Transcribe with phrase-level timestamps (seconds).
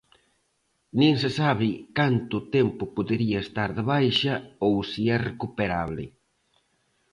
[0.99, 1.69] Nin se sabe
[1.99, 4.33] canto tempo podería estar de baixa
[4.65, 6.05] ou se é recuperable.